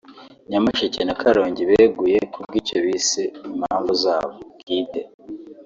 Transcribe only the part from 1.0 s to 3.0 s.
na Karongi beguye kubw’icyo